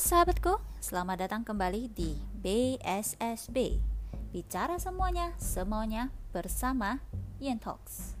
[0.00, 3.84] Sahabatku, selamat datang kembali di BSSB
[4.32, 7.04] Bicara semuanya, semuanya bersama
[7.36, 8.16] Yen Talks.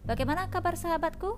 [0.00, 1.36] Bagaimana kabar sahabatku?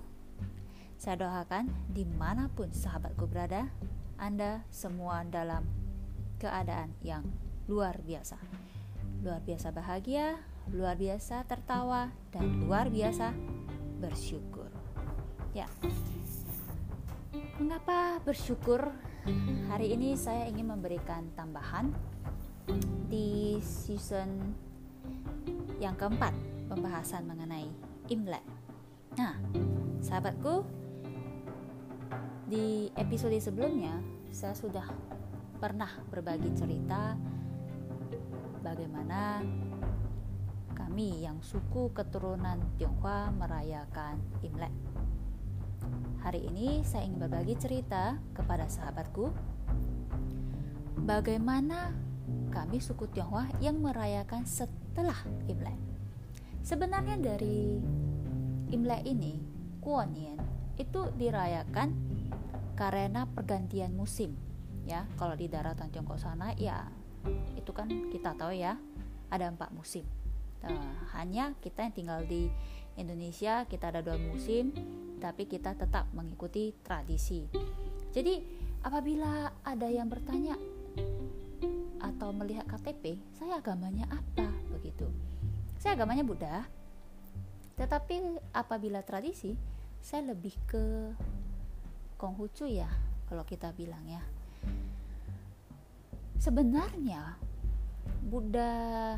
[0.95, 3.75] Saya doakan di mana pun sahabatku berada
[4.15, 5.67] Anda semua dalam
[6.39, 7.27] keadaan yang
[7.67, 8.39] luar biasa.
[9.19, 10.39] Luar biasa bahagia,
[10.71, 13.35] luar biasa tertawa, dan luar biasa
[13.99, 14.71] bersyukur.
[15.51, 15.67] Ya,
[17.59, 19.11] mengapa bersyukur
[19.71, 21.95] Hari ini saya ingin memberikan tambahan
[23.07, 24.51] di season
[25.79, 26.35] yang keempat
[26.67, 27.71] pembahasan mengenai
[28.11, 28.43] Imlek.
[29.15, 29.39] Nah,
[30.03, 30.67] sahabatku,
[32.51, 33.95] di episode sebelumnya
[34.35, 34.91] saya sudah
[35.55, 37.15] pernah berbagi cerita
[38.59, 39.39] bagaimana
[40.75, 44.92] kami yang suku keturunan Tionghoa merayakan Imlek.
[46.23, 49.27] Hari ini saya ingin berbagi cerita kepada sahabatku
[51.03, 51.91] bagaimana
[52.47, 55.19] kami suku Tionghoa yang merayakan setelah
[55.51, 55.75] Imlek.
[56.63, 57.75] Sebenarnya dari
[58.71, 59.35] Imlek ini,
[59.83, 60.39] Kuonian
[60.79, 61.91] itu dirayakan
[62.79, 64.39] karena pergantian musim.
[64.87, 66.87] Ya, kalau di daratan Tiongkok sana ya
[67.59, 68.79] itu kan kita tahu ya
[69.27, 70.07] ada empat musim.
[70.63, 72.47] Nah, hanya kita yang tinggal di
[72.97, 74.69] Indonesia kita ada dua musim
[75.23, 77.47] tapi kita tetap mengikuti tradisi.
[78.11, 78.43] Jadi,
[78.83, 80.59] apabila ada yang bertanya
[82.03, 84.43] atau melihat KTP, saya agamanya apa
[84.75, 85.07] begitu?
[85.79, 86.67] Saya agamanya Buddha.
[87.79, 89.55] Tetapi apabila tradisi,
[90.03, 91.15] saya lebih ke
[92.19, 92.91] Konghucu ya,
[93.31, 94.19] kalau kita bilang ya.
[96.35, 97.39] Sebenarnya
[98.27, 99.15] Buddha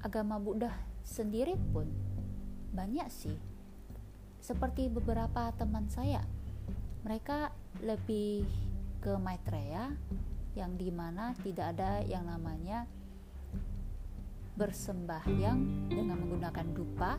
[0.00, 0.72] agama Buddha
[1.04, 2.07] sendiri pun
[2.72, 3.36] banyak sih.
[4.38, 6.22] Seperti beberapa teman saya
[7.06, 8.44] mereka lebih
[8.98, 9.94] ke Maitreya
[10.58, 12.84] yang di mana tidak ada yang namanya
[14.58, 17.14] bersembahyang dengan menggunakan dupa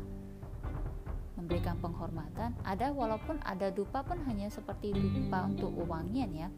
[1.40, 2.52] memberikan penghormatan.
[2.68, 6.50] Ada walaupun ada dupa pun hanya seperti dupa untuk uangnya ya.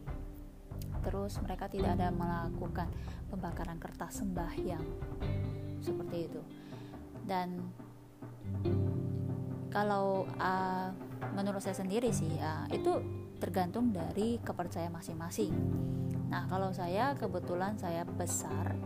[1.06, 2.90] Terus mereka tidak ada melakukan
[3.30, 4.82] pembakaran kertas sembahyang.
[5.78, 6.42] Seperti itu.
[7.22, 7.62] Dan
[9.72, 10.92] kalau uh,
[11.32, 13.00] menurut saya sendiri sih uh, itu
[13.40, 15.50] tergantung dari kepercayaan masing-masing.
[16.30, 18.76] Nah, kalau saya kebetulan saya besar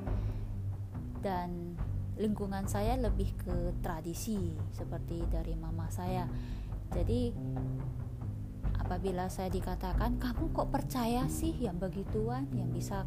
[1.21, 1.77] dan
[2.17, 6.25] lingkungan saya lebih ke tradisi seperti dari mama saya.
[6.89, 7.35] Jadi
[8.81, 13.05] apabila saya dikatakan kamu kok percaya sih yang begituan yang bisa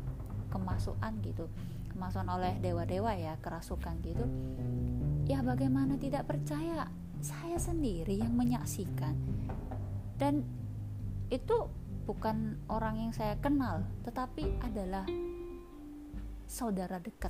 [0.51, 1.47] kemasukan gitu
[1.95, 4.25] kemasukan oleh dewa-dewa ya kerasukan gitu
[5.29, 6.89] ya bagaimana tidak percaya?
[7.21, 9.13] Saya sendiri yang menyaksikan.
[10.17, 10.41] Dan
[11.29, 11.69] itu
[12.09, 15.05] bukan orang yang saya kenal tetapi adalah
[16.49, 17.29] saudara dekat.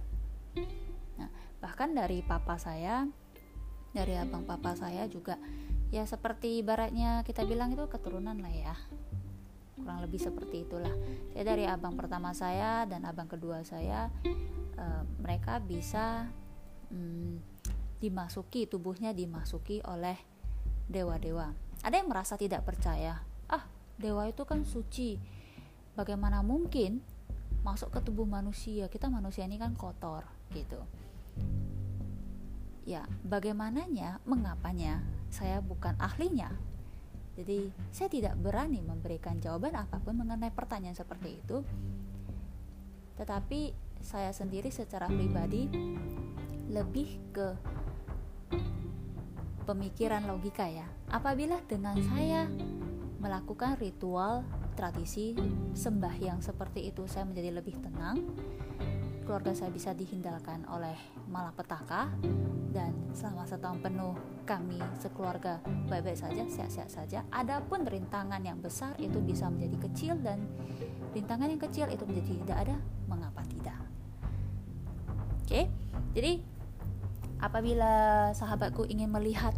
[1.19, 1.27] Nah,
[1.59, 3.03] bahkan dari papa saya
[3.91, 5.35] dari abang papa saya juga
[5.91, 8.75] ya seperti ibaratnya kita bilang itu keturunan lah ya.
[9.75, 10.95] Kurang lebih seperti itulah.
[11.35, 14.07] Saya dari abang pertama saya dan abang kedua saya
[14.79, 14.85] e,
[15.19, 16.31] mereka bisa
[16.91, 17.58] hmm,
[17.99, 20.15] dimasuki tubuhnya dimasuki oleh
[20.87, 21.53] dewa-dewa.
[21.83, 23.63] Ada yang merasa tidak percaya, ah
[23.99, 25.19] dewa itu kan suci,
[25.95, 27.03] bagaimana mungkin
[27.63, 28.87] masuk ke tubuh manusia?
[28.87, 30.23] Kita manusia ini kan kotor
[30.55, 30.79] gitu.
[32.87, 35.05] Ya, bagaimananya, mengapanya?
[35.29, 36.49] Saya bukan ahlinya.
[37.37, 41.61] Jadi, saya tidak berani memberikan jawaban apa pun mengenai pertanyaan seperti itu.
[43.15, 43.71] Tetapi
[44.01, 45.69] saya sendiri secara pribadi
[46.71, 47.53] lebih ke
[49.69, 50.89] pemikiran logika ya.
[51.13, 52.49] Apabila dengan saya
[53.21, 54.41] melakukan ritual
[54.73, 55.37] tradisi
[55.77, 58.17] sembahyang seperti itu saya menjadi lebih tenang,
[59.29, 60.97] keluarga saya bisa dihindarkan oleh
[61.29, 62.09] malapetaka
[62.73, 64.17] dan selama setahun penuh
[64.49, 67.19] kami sekeluarga baik-baik saja, sehat-sehat saja.
[67.29, 70.49] Adapun rintangan yang besar itu bisa menjadi kecil dan
[71.13, 72.75] rintangan yang kecil itu menjadi tidak ada,
[73.05, 73.77] mengapa tidak?
[75.45, 75.69] Oke.
[76.17, 76.58] Jadi
[77.39, 79.55] apabila sahabatku ingin melihat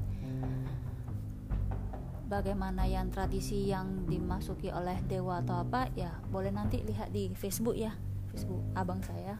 [2.32, 7.76] bagaimana yang tradisi yang dimasuki oleh dewa atau apa ya boleh nanti lihat di Facebook
[7.76, 7.92] ya
[8.32, 9.36] Facebook abang saya.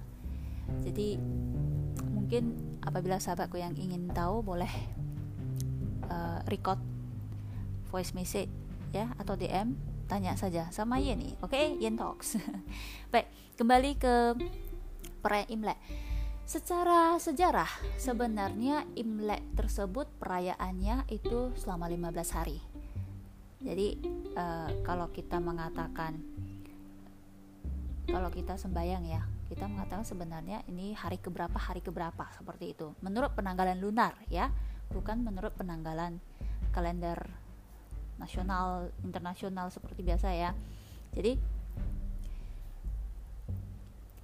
[0.84, 1.16] Jadi
[2.12, 4.70] mungkin apabila sahabatku yang ingin tahu boleh
[6.12, 6.84] uh, record
[7.88, 8.52] voice message
[8.92, 9.80] ya atau DM
[10.12, 11.56] tanya saja sama Yeni oke?
[11.56, 11.80] Okay?
[11.80, 12.36] Yen Talks.
[13.16, 14.36] Baik kembali ke
[15.24, 15.80] perayaan Imlek
[16.44, 22.60] Secara sejarah, sebenarnya Imlek tersebut perayaannya itu selama 15 hari.
[23.62, 23.88] Jadi
[24.34, 26.18] uh, kalau kita mengatakan
[28.10, 33.36] kalau kita sembayang ya kita mengatakan sebenarnya ini hari keberapa hari keberapa seperti itu menurut
[33.36, 34.48] penanggalan lunar ya
[34.92, 36.18] bukan menurut penanggalan
[36.72, 37.20] kalender
[38.16, 40.52] nasional internasional seperti biasa ya
[41.12, 41.36] jadi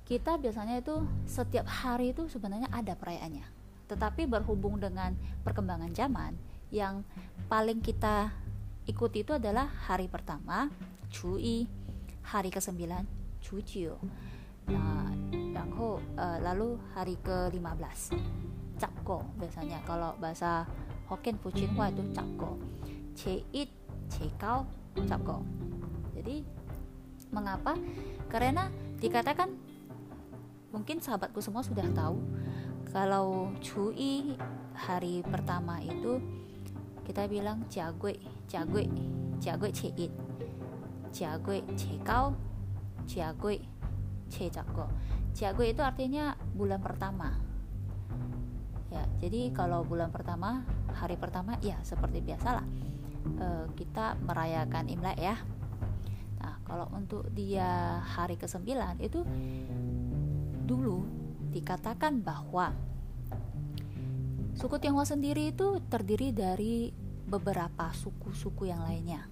[0.07, 3.44] kita biasanya itu setiap hari itu sebenarnya ada perayaannya.
[3.92, 5.12] Tetapi berhubung dengan
[5.44, 6.31] perkembangan zaman
[6.71, 7.04] yang
[7.51, 8.31] paling kita
[8.88, 10.71] ikuti itu adalah hari pertama
[11.12, 11.68] Cui.
[12.27, 12.83] Hari ke-9
[13.39, 13.95] Cucio
[14.68, 15.07] nah
[16.19, 18.19] uh, lalu hari ke-15
[18.77, 19.81] Capko biasanya.
[19.88, 20.68] Kalau bahasa
[21.09, 22.59] Hokkien Fuchinhua itu Capko.
[23.18, 23.74] Ceit
[24.12, 24.69] Cekau
[25.09, 25.42] Capko.
[26.13, 26.45] Jadi
[27.33, 27.74] mengapa?
[28.30, 28.69] Karena
[29.01, 29.50] dikatakan
[30.71, 32.19] mungkin sahabatku semua sudah tahu
[32.91, 34.35] kalau cui
[34.73, 36.19] hari pertama itu
[37.07, 38.19] kita bilang jagwe
[38.51, 38.87] jagwe
[39.39, 40.11] jagwe ceit
[41.11, 42.35] jagwe cekau
[43.07, 43.63] jagwe
[44.27, 44.85] cejako
[45.37, 47.37] jagwe itu artinya bulan pertama.
[48.89, 50.65] Ya jadi kalau bulan pertama
[50.97, 52.65] hari pertama ya seperti biasalah
[53.37, 53.47] e,
[53.77, 55.37] kita merayakan imlek ya.
[56.41, 59.21] Nah kalau untuk dia hari ke sembilan itu
[60.67, 61.07] dulu
[61.55, 62.75] dikatakan bahwa
[64.59, 66.91] suku Tionghoa sendiri itu terdiri dari
[67.23, 69.31] beberapa suku-suku yang lainnya.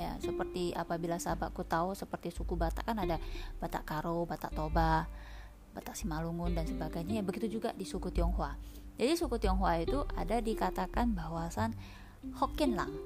[0.00, 3.20] Ya seperti apabila sahabatku tahu seperti suku Batak kan ada
[3.60, 5.04] Batak Karo, Batak Toba,
[5.76, 7.20] Batak Simalungun dan sebagainya.
[7.20, 8.56] Ya begitu juga di suku Tionghoa.
[8.96, 11.76] Jadi suku Tionghoa itu ada dikatakan bahwasan
[12.40, 12.96] Hokkien Lang.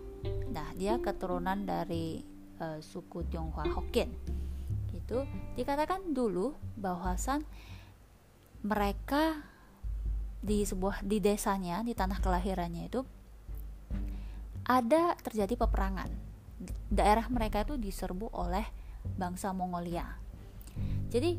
[0.54, 2.22] Nah dia keturunan dari
[2.62, 4.10] uh, suku Tionghoa Hokkien
[5.06, 5.23] itu
[5.55, 7.47] dikatakan dulu bahwasan
[8.67, 9.47] mereka
[10.43, 13.06] di sebuah di desanya di tanah kelahirannya itu
[14.67, 16.11] ada terjadi peperangan.
[16.91, 18.67] Daerah mereka itu diserbu oleh
[19.14, 20.19] bangsa Mongolia.
[21.06, 21.38] Jadi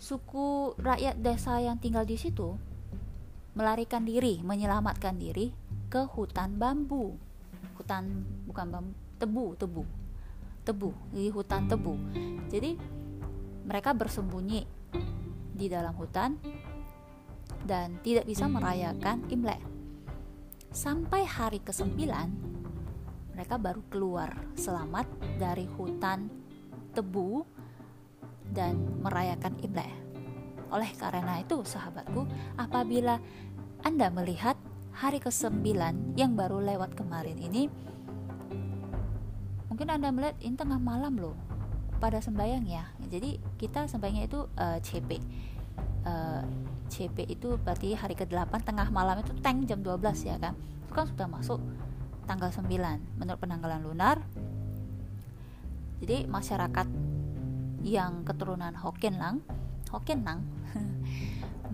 [0.00, 2.56] suku rakyat desa yang tinggal di situ
[3.52, 5.52] melarikan diri menyelamatkan diri
[5.92, 7.20] ke hutan bambu.
[7.76, 10.07] Hutan bukan bambu tebu tebu
[10.68, 11.96] tebu di hutan tebu.
[12.52, 12.76] Jadi
[13.64, 14.60] mereka bersembunyi
[15.56, 16.36] di dalam hutan
[17.64, 19.64] dan tidak bisa merayakan Imlek.
[20.68, 21.96] Sampai hari ke-9
[23.32, 25.08] mereka baru keluar selamat
[25.40, 26.28] dari hutan
[26.92, 27.48] tebu
[28.52, 29.92] dan merayakan Imlek.
[30.68, 32.28] Oleh karena itu sahabatku
[32.60, 33.16] apabila
[33.80, 34.60] anda melihat
[34.92, 35.64] hari ke-9
[36.20, 37.72] yang baru lewat kemarin ini
[39.78, 41.38] mungkin anda melihat ini tengah malam loh
[42.02, 45.22] pada sembahyang ya jadi kita sembahyangnya itu uh, eh, CP uh,
[46.10, 46.42] eh,
[46.90, 50.56] CP itu berarti hari ke-8 tengah malam itu tank jam 12 ya kan?
[50.56, 51.60] Itu kan sudah masuk
[52.24, 54.24] tanggal 9 menurut penanggalan lunar.
[56.00, 56.88] Jadi masyarakat
[57.84, 59.44] yang keturunan Hokkien Lang
[59.94, 60.42] Hokkien Lang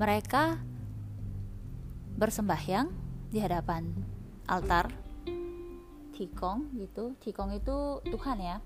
[0.01, 0.61] mereka
[2.21, 2.93] bersembahyang
[3.33, 3.89] di hadapan
[4.45, 5.04] altar
[6.15, 7.19] tikong gitu.
[7.19, 8.57] Tikong itu Tuhan ya.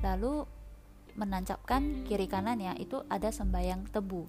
[0.00, 0.46] Lalu
[1.18, 4.22] menancapkan kiri kanannya itu ada sembayang tebu.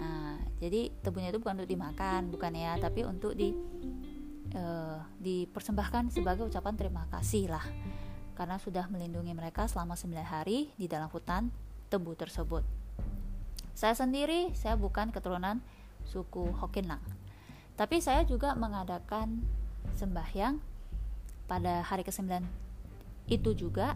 [0.00, 3.52] Nah jadi tebunya itu bukan untuk dimakan bukan ya tapi untuk di
[4.56, 7.64] uh, dipersembahkan sebagai ucapan terima kasih lah.
[8.32, 11.52] Karena sudah melindungi mereka selama 9 hari di dalam hutan
[11.92, 12.64] tebu tersebut.
[13.76, 15.60] Saya sendiri saya bukan keturunan
[16.08, 17.04] suku Hokkien Lang.
[17.76, 19.44] Tapi saya juga mengadakan
[19.94, 20.58] sembahyang
[21.46, 22.42] pada hari ke-9.
[23.30, 23.94] Itu juga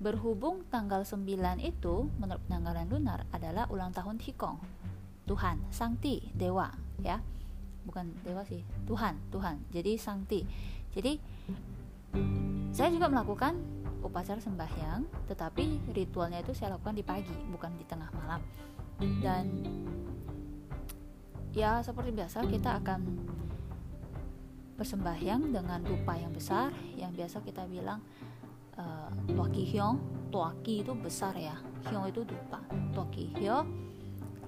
[0.00, 1.24] berhubung tanggal 9
[1.60, 4.56] itu menurut penanggalan lunar adalah ulang tahun Hikong
[5.28, 6.72] Tuhan, Sangti, Dewa
[7.04, 7.20] ya.
[7.84, 9.60] Bukan Dewa sih, Tuhan, Tuhan.
[9.70, 10.40] Jadi Sangti
[10.90, 11.20] jadi
[12.74, 13.54] saya juga melakukan
[14.02, 18.40] upacara sembahyang tetapi ritualnya itu saya lakukan di pagi bukan di tengah malam.
[18.98, 19.44] Dan
[21.54, 23.00] ya seperti biasa kita akan
[24.80, 28.00] bersembahyang dengan dupa yang besar yang biasa kita bilang
[28.80, 30.00] uh, tuaki hyong.
[30.32, 31.60] Tuaki itu besar ya.
[31.92, 32.64] Hyong itu dupa.
[32.96, 33.68] Tuaki hyong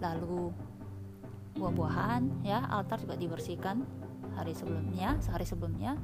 [0.01, 0.49] lalu
[1.53, 3.85] buah-buahan ya altar juga dibersihkan
[4.33, 6.01] hari sebelumnya sehari sebelumnya.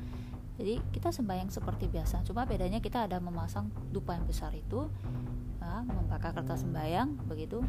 [0.61, 2.21] Jadi kita sembahyang seperti biasa.
[2.29, 4.93] Cuma bedanya kita ada memasang dupa yang besar itu
[5.65, 7.65] ya, membakar kertas sembahyang begitu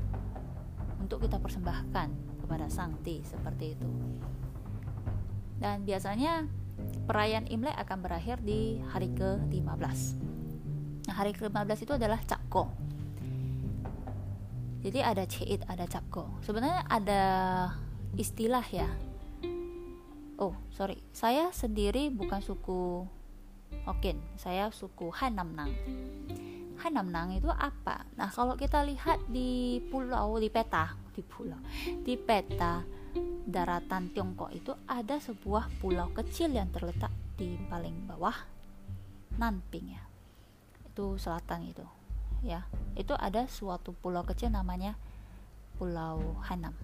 [0.99, 2.09] untuk kita persembahkan
[2.43, 3.87] kepada Sangti seperti itu
[5.59, 6.47] dan biasanya
[7.05, 9.99] perayaan Imlek akan berakhir di hari ke-15
[11.07, 12.69] nah hari ke-15 itu adalah Capko.
[14.79, 16.39] Jadi ada Ceit, ada Capko.
[16.39, 17.23] Sebenarnya ada
[18.15, 18.87] istilah ya.
[20.39, 21.03] Oh sorry.
[21.11, 23.03] Saya sendiri bukan suku
[23.83, 24.21] Hokkien.
[24.39, 25.73] Saya suku Hanamnang
[26.79, 28.07] Hanamnang itu apa?
[28.15, 31.59] Nah, kalau kita lihat di pulau di peta, di pulau,
[32.07, 32.79] di peta
[33.49, 38.35] daratan Tiongkok itu ada sebuah pulau kecil yang terletak di paling bawah
[39.39, 40.03] Nanping ya.
[40.89, 41.85] Itu selatan itu.
[42.43, 44.95] Ya, itu ada suatu pulau kecil namanya
[45.79, 46.75] Pulau Hanam.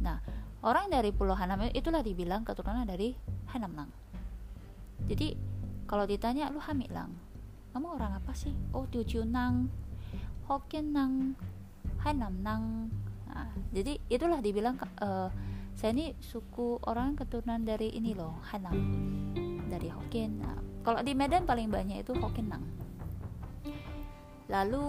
[0.00, 0.20] Nah,
[0.64, 3.16] orang dari Pulau Hanam itulah dibilang keturunan dari
[3.52, 3.88] Hanamnang.
[5.08, 5.36] Jadi,
[5.88, 7.12] kalau ditanya lu Hamilang,
[7.76, 9.68] kamu orang apa sih oh Teochew Nang
[10.48, 11.36] Hokkien Nang
[12.00, 12.88] Hanam Nang
[13.36, 15.28] nah, jadi itulah dibilang uh,
[15.76, 18.72] saya ini suku orang keturunan dari ini loh Hanam
[19.68, 20.40] dari Hokkien.
[20.40, 22.64] Nah, kalau di Medan paling banyak itu Hokkien Nang.
[24.48, 24.88] Lalu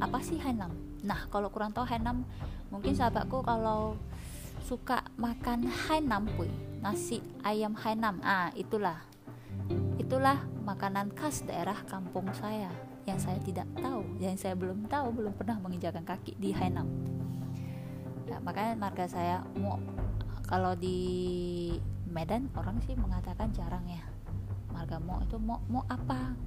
[0.00, 2.24] apa sih Hanam nah kalau kurang tahu Hanam
[2.68, 3.96] mungkin sahabatku kalau
[4.64, 6.48] suka makan Hanam pui
[6.80, 9.04] nasi ayam Hanam ah itulah.
[10.00, 12.72] Itulah makanan khas daerah kampung saya
[13.08, 17.09] yang saya tidak tahu, yang saya belum tahu, belum pernah menginjakan kaki di Hainam.
[18.30, 19.82] Ya, makanya marga saya mau
[20.46, 20.98] kalau di
[22.06, 24.06] Medan orang sih mengatakan jarang ya
[24.70, 26.38] marga mau itu mau mau apa?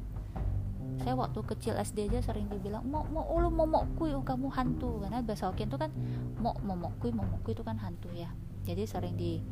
[1.04, 4.48] Saya waktu kecil SD aja sering dibilang mau mau lu mau mau kui oh, kamu
[4.52, 5.04] hantu.
[5.04, 5.92] Karena bahasa Hokkien itu kan
[6.40, 8.32] mau mau mau kui mau mau kui itu kan hantu ya.
[8.64, 9.44] Jadi sering di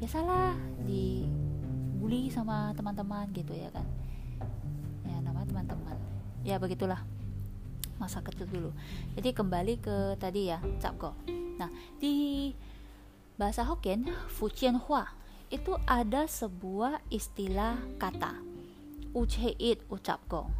[0.00, 0.56] biasalah
[0.88, 1.28] di
[2.00, 3.84] bully sama teman-teman gitu ya kan.
[5.04, 5.96] Ya nama teman-teman.
[6.42, 7.04] Ya begitulah
[8.00, 8.70] masa kecil dulu.
[9.20, 11.70] Jadi kembali ke tadi ya capko nah
[12.02, 12.50] di
[13.38, 15.06] bahasa Hokkien Fujian Hua
[15.54, 18.42] itu ada sebuah istilah kata
[19.14, 20.50] uceit ucapko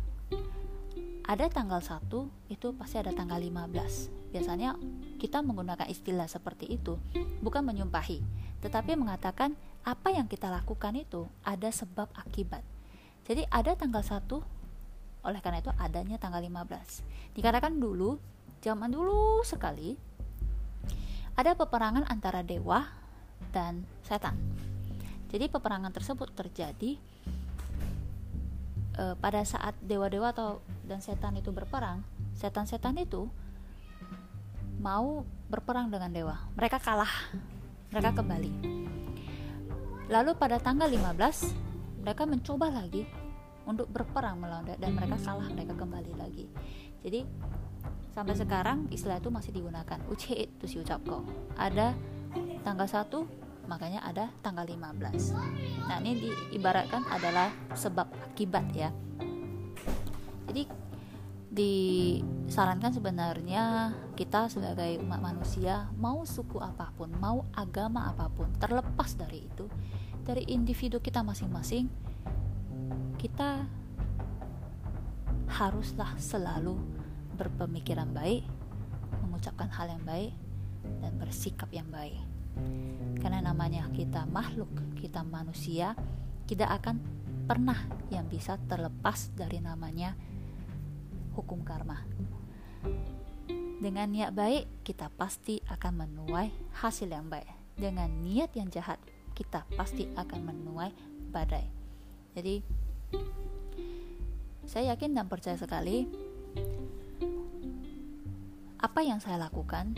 [1.22, 2.06] ada tanggal 1
[2.50, 4.78] itu pasti ada tanggal 15 biasanya
[5.18, 6.98] kita menggunakan istilah seperti itu
[7.42, 8.22] bukan menyumpahi
[8.62, 12.62] tetapi mengatakan apa yang kita lakukan itu ada sebab akibat.
[13.26, 14.22] Jadi ada tanggal 1
[15.26, 17.34] oleh karena itu adanya tanggal 15.
[17.34, 18.18] Dikatakan dulu,
[18.62, 19.98] zaman dulu sekali
[21.36, 22.84] ada peperangan antara dewa
[23.50, 24.36] dan setan.
[25.32, 27.00] Jadi peperangan tersebut terjadi
[28.96, 32.04] e, pada saat dewa-dewa atau dan setan itu berperang,
[32.36, 33.32] setan-setan itu
[34.82, 36.36] mau berperang dengan dewa.
[36.58, 37.32] Mereka kalah.
[37.92, 38.52] Mereka kembali
[40.12, 43.08] Lalu pada tanggal 15 mereka mencoba lagi
[43.64, 46.50] untuk berperang melawan dan mereka kalah mereka kembali lagi.
[47.00, 47.24] Jadi
[48.12, 49.98] sampai sekarang istilah itu masih digunakan.
[50.12, 51.24] Uce itu si ucapko.
[51.56, 51.96] Ada
[52.62, 55.32] tanggal 1 makanya ada tanggal 15.
[55.88, 58.90] Nah, ini diibaratkan adalah sebab akibat ya.
[60.50, 60.68] Jadi
[61.52, 69.16] disarankan sebenarnya kita sebagai umat manusia mau suku apa pun, mau agama apa pun, terlepas
[69.16, 69.68] dari itu,
[70.24, 71.92] dari individu kita masing-masing,
[73.20, 73.68] kita
[75.52, 76.80] haruslah selalu
[77.36, 78.44] berpemikiran baik,
[79.24, 80.32] mengucapkan hal yang baik,
[81.00, 82.18] dan bersikap yang baik.
[83.20, 85.96] Karena namanya kita makhluk, kita manusia,
[86.44, 87.00] tidak akan
[87.48, 87.78] pernah
[88.12, 90.14] yang bisa terlepas dari namanya
[91.32, 92.04] hukum karma.
[93.82, 97.50] Dengan niat baik, kita pasti akan menuai hasil yang baik.
[97.74, 99.02] Dengan niat yang jahat,
[99.34, 100.92] kita pasti akan menuai
[101.34, 101.66] badai.
[102.36, 102.62] Jadi,
[104.68, 106.06] saya yakin dan percaya sekali
[108.82, 109.94] apa yang saya lakukan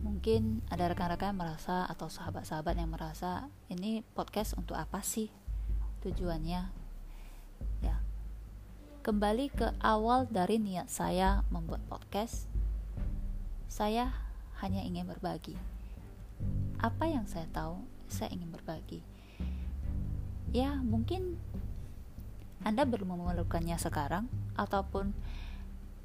[0.00, 5.28] mungkin ada rekan-rekan merasa atau sahabat-sahabat yang merasa ini podcast untuk apa sih
[6.06, 6.70] tujuannya
[7.82, 7.96] ya
[9.04, 12.48] kembali ke awal dari niat saya membuat podcast,
[13.68, 14.16] saya
[14.64, 15.60] hanya ingin berbagi.
[16.80, 19.04] Apa yang saya tahu, saya ingin berbagi.
[20.56, 21.36] Ya, mungkin
[22.64, 24.24] Anda belum memerlukannya sekarang,
[24.56, 25.12] ataupun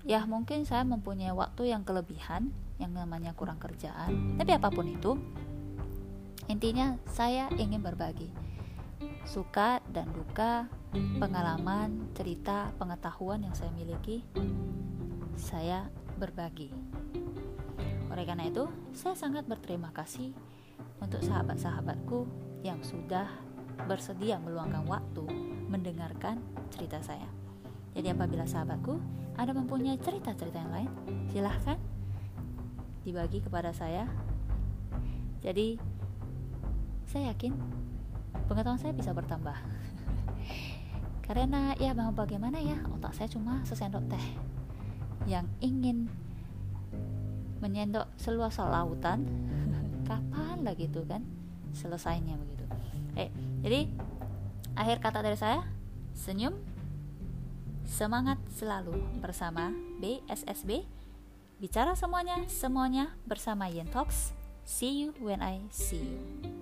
[0.08, 4.40] ya mungkin saya mempunyai waktu yang kelebihan, yang namanya kurang kerjaan.
[4.40, 5.20] Tapi apa pun itu,
[6.48, 8.32] intinya saya ingin berbagi.
[9.28, 10.66] Suka dan duka
[11.22, 14.26] pengalaman, cerita, pengetahuan yang saya miliki,
[15.38, 15.86] saya
[16.18, 16.74] berbagi.
[18.10, 18.66] Oleh karena itu,
[18.98, 20.34] saya sangat berterima kasih
[20.98, 22.26] untuk sahabat-sahabatku
[22.66, 23.30] yang sudah
[23.88, 25.24] bersedia meluangkan waktu
[25.70, 26.42] mendengarkan
[26.74, 27.30] cerita saya.
[27.96, 29.00] Jadi apabila sahabatku
[29.40, 30.92] ada mempunyai cerita-cerita yang lain,
[31.32, 31.80] silahkan
[33.08, 34.04] dibagi kepada saya.
[35.40, 35.80] Jadi
[37.08, 37.56] saya yakin
[38.52, 39.56] pengetahuan saya bisa bertambah.
[41.26, 44.26] Karena ya mau bagaimana ya otak saya cuma sesendok teh
[45.24, 46.12] yang ingin
[47.64, 49.24] menyendok seluas lautan.
[50.10, 51.24] Kapan lah gitu kan?
[51.72, 52.68] Selesainya begitu.
[53.16, 53.32] Eh
[53.64, 53.88] jadi
[54.76, 55.64] akhir kata dari saya
[56.12, 56.60] senyum
[57.90, 60.86] Semangat selalu bersama BSSB.
[61.58, 64.32] Bicara semuanya, semuanya bersama Yen Talks.
[64.64, 66.59] See you when I see you.